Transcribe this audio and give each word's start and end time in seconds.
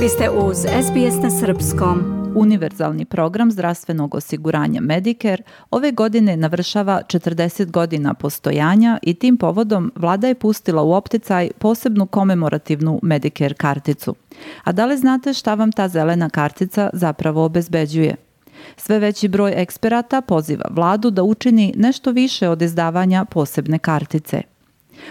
Vi 0.00 0.08
ste 0.08 0.30
uz 0.30 0.56
SBS 0.56 1.22
na 1.22 1.30
Srpskom. 1.30 2.24
Univerzalni 2.36 3.04
program 3.04 3.50
zdravstvenog 3.50 4.14
osiguranja 4.14 4.80
Medicare 4.80 5.42
ove 5.70 5.92
godine 5.92 6.36
navršava 6.36 7.02
40 7.06 7.70
godina 7.70 8.14
postojanja 8.14 8.98
i 9.02 9.14
tim 9.14 9.36
povodom 9.36 9.92
vlada 9.96 10.28
je 10.28 10.34
pustila 10.34 10.82
u 10.82 10.92
opticaj 10.92 11.50
posebnu 11.58 12.06
komemorativnu 12.06 13.00
Medicare 13.02 13.54
karticu. 13.54 14.14
A 14.64 14.72
da 14.72 14.86
li 14.86 14.96
znate 14.96 15.32
šta 15.32 15.54
vam 15.54 15.72
ta 15.72 15.88
zelena 15.88 16.30
kartica 16.30 16.90
zapravo 16.92 17.44
obezbeđuje? 17.44 18.16
Sve 18.76 18.98
veći 18.98 19.28
broj 19.28 19.52
eksperata 19.56 20.20
poziva 20.20 20.64
vladu 20.70 21.10
da 21.10 21.22
učini 21.22 21.72
nešto 21.76 22.10
više 22.10 22.48
od 22.48 22.62
izdavanja 22.62 23.24
posebne 23.24 23.78
kartice– 23.78 24.42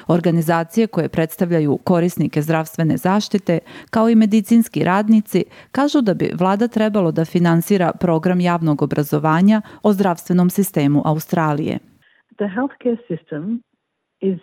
Organizacije 0.08 0.88
koje 0.88 1.10
predstavljaju 1.10 1.78
korisnike 1.84 2.42
zdravstvene 2.42 2.98
zaštite, 2.98 3.60
kao 3.90 4.10
i 4.10 4.16
medicinski 4.16 4.84
radnici, 4.84 5.46
kažu 5.72 6.02
da 6.02 6.14
bi 6.14 6.32
vlada 6.34 6.68
trebalo 6.68 7.12
da 7.12 7.26
finansira 7.26 7.92
program 8.00 8.40
javnog 8.40 8.82
obrazovanja 8.82 9.62
o 9.84 9.94
zdravstvenom 9.94 10.50
sistemu 10.50 11.02
Australije. 11.06 11.80
The 12.38 12.48
healthcare 12.48 12.98
system 13.10 13.60
is 14.22 14.40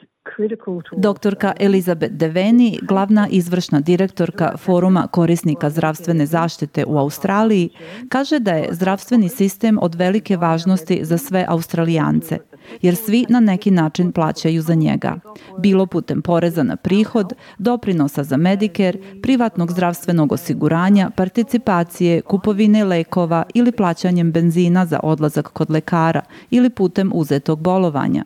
Doktorka 0.97 1.53
Elizabeth 1.61 2.15
Deveni, 2.15 2.79
glavna 2.83 3.29
izvršna 3.31 3.81
direktorka 3.81 4.57
Foruma 4.57 5.07
korisnika 5.07 5.71
zdravstvene 5.71 6.27
zaštite 6.27 6.85
u 6.85 6.99
Australiji, 6.99 7.69
kaže 8.09 8.39
da 8.39 8.53
je 8.53 8.69
zdravstveni 8.71 9.29
sistem 9.29 9.79
od 9.83 9.95
velike 9.95 10.37
važnosti 10.37 11.05
za 11.05 11.19
sve 11.19 11.45
Australijance, 11.49 12.39
jer 12.83 12.97
svi 12.97 13.27
na 13.29 13.41
neki 13.41 13.71
način 13.71 14.13
plaćaju 14.13 14.63
za 14.63 14.75
njega. 14.75 15.19
Bilo 15.59 15.87
putem 15.87 16.23
poreza 16.23 16.63
na 16.63 16.77
prihod, 16.77 17.33
doprinosa 17.59 18.25
za 18.25 18.37
Medicare, 18.37 18.99
privatnog 19.23 19.73
zdravstvenog 19.73 20.33
osiguranja, 20.33 21.11
participacije, 21.17 22.21
kupovine 22.21 22.85
lekova 22.85 23.43
ili 23.55 23.73
plaćanjem 23.73 24.33
benzina 24.33 24.87
za 24.87 25.01
odlazak 25.03 25.49
kod 25.49 25.71
lekara 25.71 26.23
ili 26.51 26.71
putem 26.71 27.11
uzetog 27.15 27.61
bolovanja. 27.61 28.25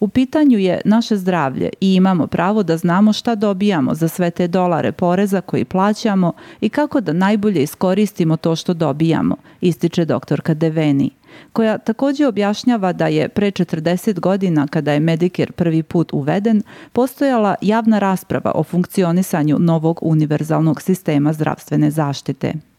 U 0.00 0.08
pitanju 0.08 0.58
je 0.58 0.80
naše 0.84 1.16
zdravlje 1.16 1.70
i 1.80 1.94
imamo 1.94 2.26
pravo 2.26 2.62
da 2.62 2.76
znamo 2.76 3.12
šta 3.12 3.34
dobijamo 3.34 3.94
za 3.94 4.08
sve 4.08 4.30
te 4.30 4.48
dolare 4.48 4.92
poreza 4.92 5.40
koji 5.40 5.64
plaćamo 5.64 6.32
i 6.60 6.68
kako 6.68 7.00
da 7.00 7.12
najbolje 7.12 7.62
iskoristimo 7.62 8.36
to 8.36 8.56
što 8.56 8.74
dobijamo, 8.74 9.36
ističe 9.60 10.04
doktorka 10.04 10.54
Deveni 10.54 11.10
koja 11.52 11.78
takođe 11.78 12.26
objašnjava 12.26 12.92
da 12.92 13.06
je 13.06 13.28
pre 13.28 13.50
40 13.50 14.20
godina 14.20 14.66
kada 14.66 14.92
je 14.92 15.00
Medicare 15.00 15.52
prvi 15.52 15.82
put 15.82 16.12
uveden, 16.12 16.62
postojala 16.92 17.54
javna 17.60 17.98
rasprava 17.98 18.52
o 18.54 18.62
funkcionisanju 18.62 19.58
novog 19.58 19.98
univerzalnog 20.02 20.82
sistema 20.82 21.32
zdravstvene 21.32 21.90
zaštite. 21.90 22.73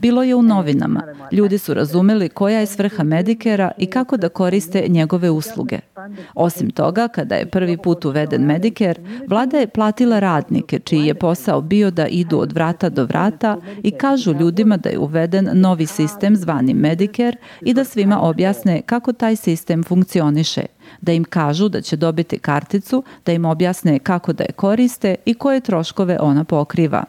Bilo 0.00 0.22
je 0.22 0.34
u 0.34 0.42
novinama. 0.42 1.02
Ljudi 1.32 1.58
su 1.58 1.74
razumeli 1.74 2.28
koja 2.28 2.60
je 2.60 2.66
svrha 2.66 3.02
Medikera 3.02 3.70
i 3.78 3.86
kako 3.86 4.16
da 4.16 4.28
koriste 4.28 4.84
njegove 4.88 5.30
usluge. 5.30 5.78
Osim 6.34 6.70
toga, 6.70 7.08
kada 7.08 7.34
je 7.34 7.46
prvi 7.46 7.76
put 7.76 8.04
uveden 8.04 8.42
Medicare, 8.42 9.00
vlada 9.26 9.58
je 9.58 9.66
platila 9.66 10.18
radnike 10.18 10.78
čiji 10.78 11.06
je 11.06 11.14
posao 11.14 11.60
bio 11.60 11.90
da 11.90 12.06
idu 12.06 12.38
od 12.38 12.52
vrata 12.52 12.88
do 12.88 13.04
vrata 13.04 13.56
i 13.82 13.90
kažu 13.90 14.32
ljudima 14.32 14.76
da 14.76 14.88
je 14.88 14.98
uveden 14.98 15.48
novi 15.52 15.86
sistem 15.86 16.36
zvani 16.36 16.74
Medicare 16.74 17.36
i 17.60 17.74
da 17.74 17.84
svima 17.84 18.20
objasne 18.20 18.82
kako 18.82 19.12
taj 19.12 19.36
sistem 19.36 19.84
funkcioniše 19.84 20.62
da 21.00 21.12
im 21.12 21.24
kažu 21.24 21.68
da 21.68 21.80
će 21.80 21.96
dobiti 21.96 22.38
karticu, 22.38 23.02
da 23.26 23.32
im 23.32 23.44
objasne 23.44 23.98
kako 23.98 24.32
da 24.32 24.44
je 24.44 24.52
koriste 24.52 25.14
i 25.24 25.34
koje 25.34 25.60
troškove 25.60 26.18
ona 26.20 26.44
pokriva 26.44 27.04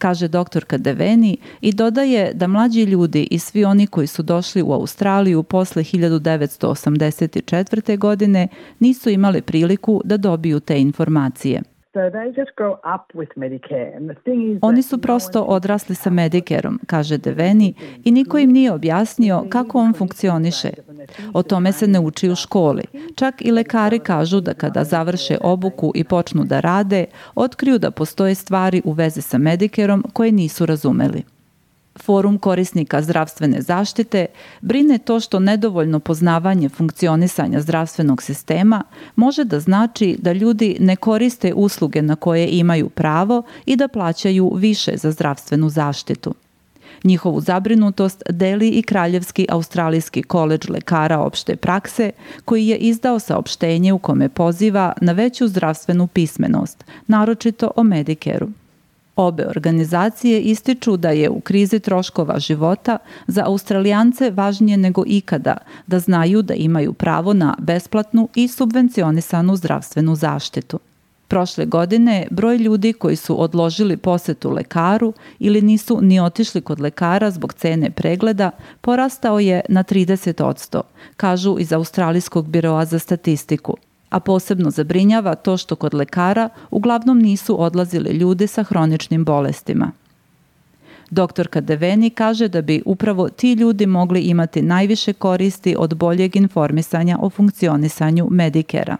kaže 0.00 0.28
doktorka 0.28 0.78
Deveni 0.78 1.36
i 1.60 1.72
dodaje 1.72 2.32
da 2.34 2.46
mlađi 2.46 2.82
ljudi 2.82 3.28
i 3.30 3.38
svi 3.38 3.64
oni 3.64 3.86
koji 3.86 4.06
su 4.06 4.22
došli 4.22 4.62
u 4.62 4.72
Australiju 4.72 5.42
posle 5.42 5.82
1984. 5.82 7.98
godine 7.98 8.48
nisu 8.78 9.10
imali 9.10 9.42
priliku 9.42 10.00
da 10.04 10.16
dobiju 10.16 10.60
te 10.60 10.80
informacije. 10.80 11.62
Oni 14.62 14.82
su 14.82 14.98
prosto 14.98 15.42
odrasli 15.42 15.94
sa 15.94 16.10
Medicareom, 16.10 16.80
kaže 16.86 17.18
Deveni, 17.18 17.74
i 18.04 18.10
niko 18.10 18.38
im 18.38 18.50
nije 18.50 18.72
objasnio 18.72 19.44
kako 19.48 19.78
on 19.78 19.94
funkcioniše. 19.94 20.70
O 21.34 21.42
tome 21.42 21.72
se 21.72 21.86
ne 21.86 22.00
uči 22.00 22.30
u 22.30 22.34
školi. 22.34 22.84
Čak 23.14 23.34
i 23.40 23.50
lekari 23.50 23.98
kažu 23.98 24.40
da 24.40 24.54
kada 24.54 24.84
završe 24.84 25.38
obuku 25.40 25.92
i 25.94 26.04
počnu 26.04 26.44
da 26.44 26.60
rade, 26.60 27.04
otkriju 27.34 27.78
da 27.78 27.90
postoje 27.90 28.34
stvari 28.34 28.82
u 28.84 28.92
vezi 28.92 29.22
sa 29.22 29.38
Medicareom 29.38 30.04
koje 30.12 30.32
nisu 30.32 30.66
razumeli. 30.66 31.22
Forum 31.98 32.38
korisnika 32.38 33.02
zdravstvene 33.02 33.62
zaštite 33.62 34.26
brine 34.60 34.98
to 34.98 35.20
što 35.20 35.38
nedovoljno 35.38 36.00
poznavanje 36.00 36.68
funkcionisanja 36.68 37.60
zdravstvenog 37.60 38.22
sistema 38.22 38.82
može 39.16 39.44
da 39.44 39.60
znači 39.60 40.16
da 40.18 40.32
ljudi 40.32 40.76
ne 40.80 40.96
koriste 40.96 41.54
usluge 41.54 42.02
na 42.02 42.16
koje 42.16 42.48
imaju 42.48 42.88
pravo 42.88 43.42
i 43.66 43.76
da 43.76 43.88
plaćaju 43.88 44.52
više 44.54 44.96
za 44.96 45.10
zdravstvenu 45.10 45.68
zaštitu. 45.68 46.34
Njihovu 47.04 47.40
zabrinutost 47.40 48.22
deli 48.30 48.68
i 48.68 48.82
Kraljevski 48.82 49.46
australijski 49.48 50.22
koleđ 50.22 50.68
lekara 50.68 51.18
opšte 51.18 51.56
prakse, 51.56 52.10
koji 52.44 52.66
je 52.66 52.76
izdao 52.76 53.18
saopštenje 53.18 53.92
u 53.92 53.98
kome 53.98 54.28
poziva 54.28 54.92
na 55.00 55.12
veću 55.12 55.48
zdravstvenu 55.48 56.06
pismenost, 56.06 56.84
naročito 57.06 57.70
o 57.76 57.82
Medikeru. 57.82 58.48
Obe 59.16 59.46
organizacije 59.46 60.40
ističu 60.40 60.96
da 60.96 61.10
je 61.10 61.30
u 61.30 61.40
krizi 61.40 61.80
troškova 61.80 62.38
života 62.38 62.98
za 63.26 63.44
Australijance 63.46 64.30
važnije 64.30 64.76
nego 64.76 65.04
ikada 65.06 65.56
da 65.86 65.98
znaju 65.98 66.42
da 66.42 66.54
imaju 66.54 66.92
pravo 66.92 67.32
na 67.32 67.54
besplatnu 67.58 68.28
i 68.34 68.48
subvencionisanu 68.48 69.56
zdravstvenu 69.56 70.14
zaštitu. 70.14 70.78
Prošle 71.28 71.66
godine 71.66 72.26
broj 72.30 72.56
ljudi 72.56 72.92
koji 72.92 73.16
su 73.16 73.42
odložili 73.42 73.96
posetu 73.96 74.50
lekaru 74.50 75.12
ili 75.38 75.62
nisu 75.62 75.98
ni 76.02 76.20
otišli 76.20 76.60
kod 76.60 76.80
lekara 76.80 77.30
zbog 77.30 77.52
cene 77.52 77.90
pregleda 77.90 78.50
porastao 78.80 79.40
je 79.40 79.60
na 79.68 79.84
30%, 79.84 80.80
kažu 81.16 81.56
iz 81.58 81.72
Australijskog 81.72 82.48
biroa 82.48 82.84
za 82.84 82.98
statistiku– 82.98 83.76
a 84.10 84.20
posebno 84.20 84.70
zabrinjava 84.70 85.34
to 85.34 85.56
što 85.56 85.76
kod 85.76 85.94
lekara 85.94 86.48
uglavnom 86.70 87.18
nisu 87.18 87.62
odlazili 87.62 88.10
ljudi 88.10 88.46
sa 88.46 88.62
hroničnim 88.62 89.24
bolestima. 89.24 89.92
Doktorka 91.10 91.60
Deveni 91.60 92.10
kaže 92.10 92.48
da 92.48 92.62
bi 92.62 92.82
upravo 92.86 93.28
ti 93.28 93.52
ljudi 93.52 93.86
mogli 93.86 94.20
imati 94.20 94.62
najviše 94.62 95.12
koristi 95.12 95.76
od 95.78 95.96
boljeg 95.96 96.36
informisanja 96.36 97.18
o 97.20 97.30
funkcionisanju 97.30 98.28
Medikera. 98.30 98.96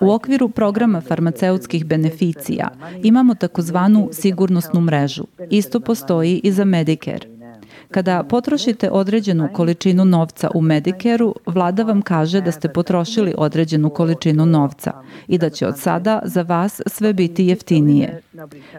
U 0.00 0.10
okviru 0.10 0.48
programa 0.48 1.00
farmaceutskih 1.00 1.86
beneficija 1.86 2.68
imamo 3.02 3.34
takozvanu 3.34 4.08
sigurnosnu 4.12 4.80
mrežu. 4.80 5.24
Isto 5.50 5.80
postoji 5.80 6.40
i 6.44 6.52
za 6.52 6.64
Medicare. 6.64 7.39
Kada 7.90 8.22
potrošite 8.22 8.90
određenu 8.90 9.48
količinu 9.52 10.04
novca 10.04 10.50
u 10.54 10.60
Medicaru, 10.60 11.34
vlada 11.46 11.82
vam 11.82 12.02
kaže 12.02 12.40
da 12.40 12.52
ste 12.52 12.68
potrošili 12.68 13.34
određenu 13.38 13.90
količinu 13.90 14.46
novca 14.46 14.92
i 15.28 15.38
da 15.38 15.50
će 15.50 15.66
od 15.66 15.78
sada 15.78 16.20
za 16.24 16.42
vas 16.42 16.80
sve 16.86 17.12
biti 17.12 17.46
jeftinije. 17.46 18.22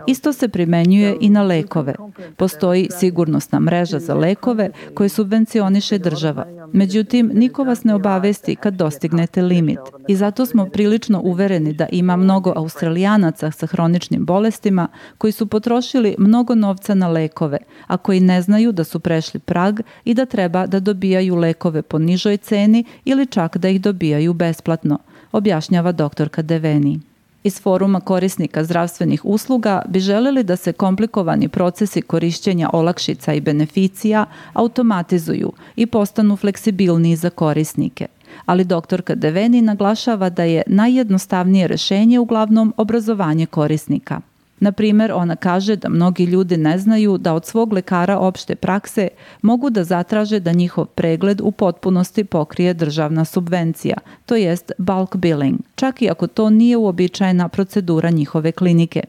Isto 0.07 0.33
se 0.33 0.47
primenjuje 0.47 1.17
i 1.21 1.29
na 1.29 1.43
lekove. 1.43 1.95
Postoji 2.37 2.87
sigurnosna 2.99 3.59
mreža 3.59 3.99
za 3.99 4.13
lekove 4.13 4.69
koje 4.93 5.09
subvencioniše 5.09 5.97
država. 5.97 6.60
Međutim, 6.73 7.31
niko 7.33 7.63
vas 7.63 7.83
ne 7.83 7.95
obavesti 7.95 8.55
kad 8.55 8.73
dostignete 8.73 9.41
limit. 9.41 9.79
I 10.07 10.15
zato 10.15 10.45
smo 10.45 10.65
prilično 10.65 11.21
uvereni 11.23 11.73
da 11.73 11.87
ima 11.91 12.15
mnogo 12.15 12.53
australijanaca 12.55 13.51
sa 13.51 13.65
hroničnim 13.65 14.25
bolestima 14.25 14.87
koji 15.17 15.31
su 15.31 15.47
potrošili 15.47 16.15
mnogo 16.17 16.55
novca 16.55 16.95
na 16.95 17.07
lekove, 17.07 17.57
a 17.87 17.97
koji 17.97 18.19
ne 18.19 18.41
znaju 18.41 18.71
da 18.71 18.83
su 18.83 18.99
prešli 18.99 19.39
prag 19.39 19.79
i 20.05 20.13
da 20.13 20.25
treba 20.25 20.67
da 20.67 20.79
dobijaju 20.79 21.35
lekove 21.35 21.81
po 21.81 21.99
nižoj 21.99 22.37
ceni 22.37 22.85
ili 23.05 23.25
čak 23.25 23.57
da 23.57 23.69
ih 23.69 23.81
dobijaju 23.81 24.33
besplatno, 24.33 24.99
objašnjava 25.31 25.91
doktorka 25.91 26.41
Deveni. 26.41 27.10
Iz 27.43 27.61
foruma 27.61 27.99
korisnika 27.99 28.63
zdravstvenih 28.63 29.25
usluga 29.25 29.81
bi 29.87 29.99
želeli 29.99 30.43
da 30.43 30.55
se 30.55 30.73
komplikovani 30.73 31.47
procesi 31.47 32.01
korišćenja 32.01 32.69
olakšica 32.73 33.33
i 33.33 33.41
beneficija 33.41 34.25
automatizuju 34.53 35.51
i 35.75 35.85
postanu 35.85 36.35
fleksibilniji 36.35 37.15
za 37.15 37.29
korisnike. 37.29 38.07
Ali 38.45 38.63
doktorka 38.63 39.15
Deveni 39.15 39.61
naglašava 39.61 40.29
da 40.29 40.43
je 40.43 40.63
najjednostavnije 40.67 41.67
rešenje 41.67 42.19
uglavnom 42.19 42.73
obrazovanje 42.77 43.45
korisnika– 43.45 44.21
Na 44.61 44.71
primer, 44.71 45.11
ona 45.11 45.35
kaže 45.35 45.75
da 45.75 45.89
mnogi 45.89 46.25
ljudi 46.25 46.57
ne 46.57 46.77
znaju 46.77 47.17
da 47.17 47.33
od 47.33 47.45
svog 47.45 47.73
lekara 47.73 48.19
opšte 48.19 48.55
prakse 48.55 49.07
mogu 49.41 49.69
da 49.69 49.83
zatraže 49.83 50.39
da 50.39 50.51
njihov 50.51 50.85
pregled 50.85 51.41
u 51.41 51.51
potpunosti 51.51 52.23
pokrije 52.23 52.73
državna 52.73 53.25
subvencija, 53.25 53.97
to 54.25 54.35
jest 54.35 54.71
bulk 54.77 55.15
billing, 55.15 55.59
čak 55.75 56.01
i 56.01 56.09
ako 56.09 56.27
to 56.27 56.49
nije 56.49 56.77
uobičajena 56.77 57.49
procedura 57.49 58.09
njihove 58.09 58.51
klinike. 58.51 59.03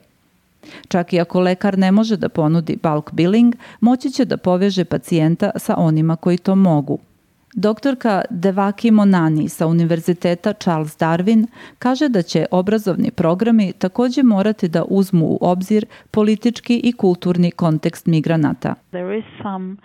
Čak 0.89 1.13
i 1.13 1.21
ako 1.21 1.41
lekar 1.41 1.79
ne 1.79 1.93
može 1.93 2.17
da 2.17 2.29
ponudi 2.29 2.79
bulk 2.83 3.13
billing, 3.13 3.55
moći 3.81 4.11
će 4.11 4.25
da 4.25 4.37
poveže 4.37 4.85
pacijenta 4.85 5.51
sa 5.57 5.75
onima 5.77 6.17
koji 6.17 6.39
to 6.39 6.55
mogu– 6.55 6.99
Doktorka 7.55 8.23
Devaki 8.31 8.91
Monani 8.91 9.49
sa 9.49 9.67
Univerziteta 9.67 10.53
Charles 10.53 10.97
Darwin 10.97 11.47
kaže 11.79 12.09
da 12.09 12.23
će 12.23 12.47
obrazovni 12.51 13.11
programi 13.11 13.73
takođe 13.73 14.23
morati 14.23 14.69
da 14.69 14.85
uzmu 14.89 15.27
u 15.27 15.39
obzir 15.41 15.87
politički 16.11 16.81
i 16.85 16.93
kulturni 16.93 17.51
kontekst 17.51 18.07
migranata. 18.07 18.75
There 18.91 19.19
is 19.19 19.25
some 19.43 19.77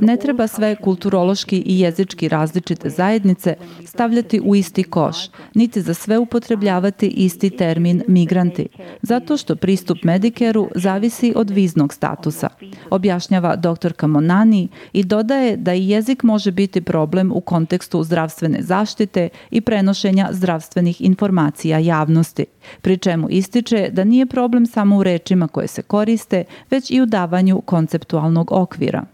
Ne 0.00 0.16
treba 0.16 0.46
sve 0.46 0.76
kulturološki 0.76 1.62
i 1.66 1.80
jezički 1.80 2.28
različite 2.28 2.90
zajednice 2.90 3.56
stavljati 3.84 4.40
u 4.44 4.54
isti 4.54 4.82
koš, 4.82 5.16
niti 5.54 5.80
za 5.80 5.94
sve 5.94 6.18
upotrebljavati 6.18 7.06
isti 7.08 7.50
termin 7.50 8.02
migranti, 8.08 8.68
zato 9.02 9.36
što 9.36 9.56
pristup 9.56 9.98
Medikeru 10.04 10.68
zavisi 10.74 11.32
od 11.36 11.50
viznog 11.50 11.94
statusa, 11.94 12.48
objašnjava 12.90 13.56
doktorka 13.56 14.06
Monani 14.06 14.68
i 14.92 15.04
dodaje 15.04 15.56
da 15.56 15.74
i 15.74 15.88
jezik 15.88 16.22
može 16.22 16.50
biti 16.50 16.80
problem 16.80 17.32
u 17.32 17.40
kontekstu 17.40 18.02
zdravstvene 18.02 18.58
zaštite 18.62 19.28
i 19.50 19.60
prenošenja 19.60 20.28
zdravstvenih 20.30 21.00
informacija 21.00 21.78
javnosti, 21.78 22.46
pri 22.80 22.98
čemu 22.98 23.26
ističe 23.30 23.88
da 23.92 24.04
nije 24.04 24.26
problem 24.26 24.66
samo 24.66 24.96
u 24.96 25.02
rečima 25.02 25.48
koje 25.48 25.68
se 25.68 25.82
koriste, 25.82 26.44
već 26.70 26.90
i 26.90 27.00
u 27.00 27.06
davanju 27.06 27.60
konceptualnog 27.60 28.52
okvira. 28.52 29.04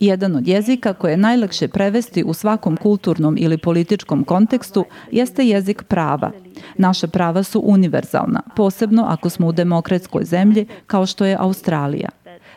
Jedan 0.00 0.36
od 0.36 0.48
jezika 0.48 0.92
koje 0.92 1.12
je 1.12 1.16
najlakše 1.16 1.68
prevesti 1.68 2.24
u 2.26 2.34
svakom 2.34 2.76
kulturnom 2.76 3.36
ili 3.38 3.58
političkom 3.58 4.24
kontekstu 4.24 4.84
jeste 5.10 5.44
jezik 5.44 5.82
prava. 5.82 6.30
Naša 6.78 7.06
prava 7.06 7.42
su 7.42 7.62
univerzalna, 7.64 8.40
posebno 8.56 9.04
ako 9.08 9.30
smo 9.30 9.46
u 9.46 9.52
demokratskoj 9.52 10.24
zemlji 10.24 10.66
kao 10.86 11.06
što 11.06 11.24
je 11.24 11.36
Australija. 11.40 12.08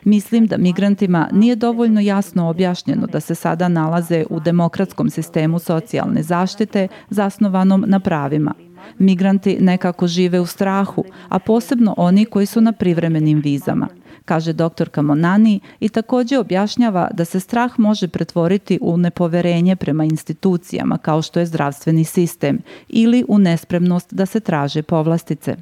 Mislim 0.06 0.46
da 0.46 0.57
migrantima 0.57 1.30
nije 1.31 1.56
dovoljno 1.56 2.02
jasno 2.02 2.50
objašnjeno 2.50 3.07
da 3.07 3.19
se 3.19 3.36
sada 3.36 3.68
nalaze 3.68 4.25
u 4.30 4.40
demokratskom 4.40 5.10
sistemu 5.10 5.60
socijalne 5.60 6.24
zaštite 6.24 6.88
zasnovanom 7.10 7.86
na 7.88 8.00
pravima. 8.00 8.54
Migranti 8.98 9.58
nekako 9.60 10.08
žive 10.08 10.40
u 10.40 10.46
strahu, 10.46 11.04
a 11.30 11.40
posebno 11.40 11.94
oni 11.98 12.26
koji 12.26 12.46
su 12.46 12.62
na 12.62 12.72
privremenim 12.72 13.40
vizama 13.40 13.88
kaže 14.26 14.54
doktorka 14.54 15.02
Monani 15.02 15.60
i 15.80 15.90
takođe 15.90 16.38
objašnjava 16.38 17.10
da 17.14 17.26
se 17.26 17.40
strah 17.40 17.80
može 17.80 18.08
pretvoriti 18.08 18.80
u 18.82 18.98
nepoverenje 18.98 19.76
prema 19.76 20.04
institucijama 20.04 20.98
kao 20.98 21.22
što 21.22 21.40
je 21.40 21.46
zdravstveni 21.46 22.04
sistem 22.04 22.60
ili 22.90 23.26
u 23.28 23.40
nespremnost 23.40 24.14
da 24.14 24.26
se 24.26 24.40
traže 24.40 24.84
povlastice. 24.84 25.56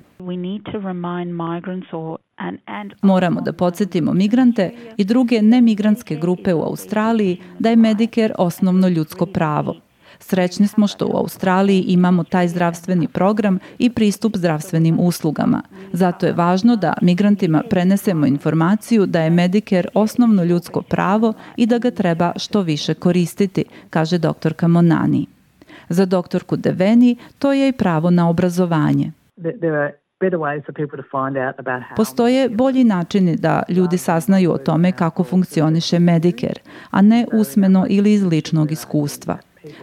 Moramo 3.02 3.42
da 3.42 3.54
podsjetimo 3.54 4.14
migrante 4.14 4.72
i 4.98 5.04
druge 5.04 5.42
nemigrantske 5.42 6.16
grupe 6.16 6.54
u 6.54 6.62
Australiji 6.62 7.38
da 7.60 7.70
je 7.70 7.76
Medicare 7.76 8.34
osnovno 8.38 8.88
ljudsko 8.88 9.26
pravo. 9.26 9.83
Srećni 10.20 10.68
smo 10.68 10.88
što 10.88 11.08
u 11.08 11.18
Australiji 11.18 11.82
imamo 11.88 12.24
taj 12.24 12.48
zdravstveni 12.48 13.08
program 13.08 13.60
i 13.78 13.90
pristup 13.90 14.38
zdravstvenim 14.38 15.00
uslugama. 15.00 15.62
Zato 15.92 16.26
je 16.26 16.34
važno 16.34 16.76
da 16.76 16.94
migrantima 17.02 17.64
prenesemo 17.70 18.26
informaciju 18.26 19.06
da 19.06 19.22
je 19.22 19.30
Medicare 19.30 19.88
osnovno 19.94 20.44
ljudsko 20.44 20.82
pravo 20.82 21.34
i 21.58 21.66
da 21.66 21.78
ga 21.78 21.92
treba 21.92 22.34
što 22.36 22.62
više 22.62 22.94
koristiti, 22.94 23.66
kaže 23.90 24.18
doktorka 24.18 24.68
Monani. 24.68 25.26
Za 25.90 26.06
doktorku 26.06 26.56
Deveni 26.56 27.16
to 27.40 27.54
je 27.54 27.70
i 27.70 27.72
pravo 27.72 28.10
na 28.10 28.30
obrazovanje. 28.30 29.12
Postoje 31.96 32.50
bolji 32.50 32.84
načini 32.84 33.36
da 33.36 33.64
ljudi 33.70 33.98
saznaju 33.98 34.52
o 34.52 34.58
tome 34.58 34.92
kako 34.92 35.24
funkcioniše 35.24 36.00
Medicare, 36.00 36.62
a 36.92 37.02
ne 37.02 37.26
usmeno 37.34 37.86
ili 37.90 38.14
iz 38.14 38.24
ličnog 38.24 38.72
iskustva. 38.72 39.38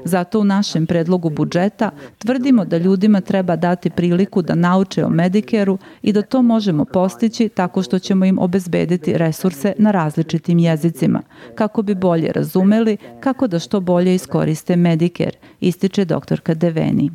Zato 0.05 0.41
u 0.41 0.45
našem 0.45 0.87
predlogu 0.87 1.31
budžeta 1.31 1.91
tvrdimo 2.19 2.65
da 2.65 2.79
ljudima 2.79 3.21
treba 3.21 3.57
dati 3.57 3.91
priliku 3.91 4.43
da 4.43 4.55
nauče 4.55 5.05
o 5.05 5.09
Medikeru 5.09 5.79
i 6.03 6.13
da 6.13 6.23
to 6.23 6.43
možemo 6.43 6.85
postići 6.85 7.49
tako 7.49 7.83
što 7.83 7.99
ćemo 7.99 8.25
im 8.25 8.39
obezbediti 8.39 9.19
resurse 9.19 9.73
na 9.79 9.91
različitim 9.91 10.59
jezicima, 10.59 11.23
kako 11.55 11.83
bi 11.83 11.95
bolje 11.95 12.33
razumeli 12.33 12.97
kako 13.21 13.47
da 13.47 13.59
što 13.59 13.81
bolje 13.81 14.15
iskoriste 14.15 14.77
Medicare, 14.77 15.39
ističe 15.61 16.05
doktorka 16.05 16.55
Deveni. 16.55 17.11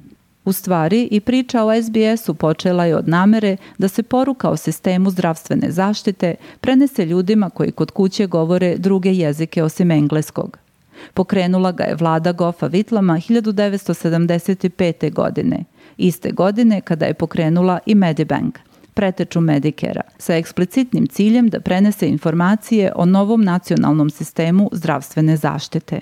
U 0.46 0.54
stvari, 0.54 1.08
i 1.12 1.20
priča 1.20 1.64
o 1.64 1.82
SBS-u 1.82 2.34
počela 2.34 2.86
je 2.86 2.96
od 2.96 3.08
namere 3.08 3.58
da 3.78 3.88
se 3.88 4.04
poruka 4.04 4.50
o 4.50 4.58
sistemu 4.58 5.10
zdravstvene 5.10 5.72
zaštite 5.72 6.36
prenese 6.62 7.06
ljudima 7.06 7.50
koji 7.50 7.72
kod 7.72 7.92
kuće 7.92 8.28
govore 8.28 8.78
druge 8.78 9.14
jezike 9.14 9.64
osim 9.64 9.92
engleskog. 9.92 10.65
Pokrenula 11.14 11.72
ga 11.72 11.84
je 11.84 11.96
vlada 11.96 12.32
Gofa 12.32 12.68
Vitlama 12.68 13.14
1975. 13.14 15.14
godine, 15.14 15.64
iste 15.98 16.32
godine 16.32 16.82
kada 16.82 17.06
je 17.06 17.14
pokrenula 17.14 17.80
i 17.86 17.96
Medibank– 17.96 18.60
preteču 18.96 19.42
Medikera, 19.42 20.02
sa 20.18 20.36
eksplicitnim 20.36 21.08
ciljem 21.08 21.50
da 21.50 21.60
prenese 21.60 22.08
informacije 22.08 22.92
o 22.96 23.06
novom 23.06 23.44
nacionalnom 23.44 24.10
sistemu 24.10 24.70
zdravstvene 24.72 25.38
zaštite. 25.38 26.00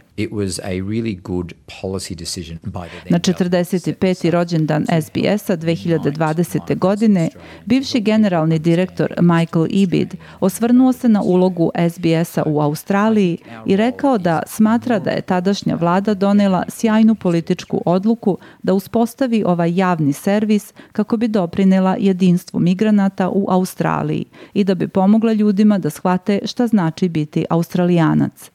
Na 3.09 3.19
45. 3.19 4.29
rođendan 4.29 4.85
SBS-a 5.01 5.57
2020. 5.57 6.77
godine, 6.77 7.29
bivši 7.65 8.01
generalni 8.01 8.59
direktor 8.59 9.13
Michael 9.21 9.67
Ibid 9.69 10.15
osvrnuo 10.39 10.93
se 10.93 11.09
na 11.09 11.21
ulogu 11.21 11.71
SBS-a 11.89 12.43
u 12.45 12.61
Australiji 12.61 13.37
i 13.65 13.75
rekao 13.75 14.17
da 14.17 14.43
smatra 14.47 14.99
da 14.99 15.09
je 15.09 15.21
tadašnja 15.21 15.75
vlada 15.75 16.13
donela 16.13 16.63
sjajnu 16.69 17.15
političku 17.15 17.81
odluku 17.85 18.37
da 18.63 18.73
uspostavi 18.73 19.43
ovaj 19.43 19.75
javni 19.75 20.13
servis 20.13 20.73
kako 20.91 21.17
bi 21.17 21.27
doprinela 21.27 21.95
jedinstvu 21.99 22.59
migracija 22.59 22.82
migranata 22.83 23.29
u 23.29 23.45
Australiji 23.49 24.25
i 24.53 24.63
da 24.63 24.75
bi 24.75 24.87
pomogla 24.87 25.33
ljudima 25.33 25.77
da 25.77 25.89
shvate 25.89 26.39
šta 26.45 26.67
znači 26.67 27.09
biti 27.09 27.45
australijanac. 27.49 28.51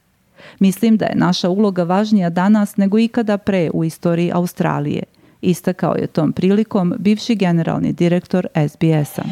Mislim 0.59 0.97
da 0.97 1.05
je 1.05 1.15
naša 1.15 1.49
uloga 1.49 1.83
važnija 1.83 2.29
danas 2.29 2.77
nego 2.77 2.99
ikada 2.99 3.37
pre 3.37 3.69
u 3.73 3.83
istoriji 3.83 4.31
Australije, 4.33 5.03
istakao 5.41 5.95
je 5.95 6.07
tom 6.07 6.31
prilikom 6.33 6.93
bivši 6.99 7.35
generalni 7.35 7.93
direktor 7.93 8.47
SBS-a. 8.69 9.23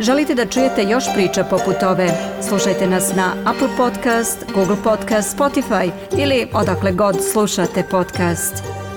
Želite 0.00 0.34
da 0.34 0.46
čujete 0.46 0.82
još 0.82 1.04
priča 1.14 1.44
poput 1.44 1.82
ove? 1.82 2.08
Slušajte 2.48 2.86
nas 2.86 3.14
na 3.16 3.32
Apple 3.44 3.68
Podcast, 3.76 4.44
Google 4.54 4.76
Podcast, 4.84 5.38
Spotify 5.38 5.90
ili 6.18 6.46
odakle 6.52 6.92
god 6.92 7.16
slušate 7.32 7.82
podcast. 7.90 8.87